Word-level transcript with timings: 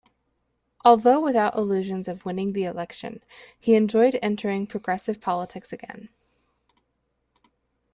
Although 0.83 1.19
without 1.21 1.55
illusions 1.55 2.07
of 2.07 2.25
winning 2.25 2.53
the 2.53 2.63
election, 2.63 3.21
he 3.59 3.75
enjoyed 3.75 4.17
entering 4.23 4.65
progressive 4.65 5.21
politics 5.21 5.71
again. 5.71 6.09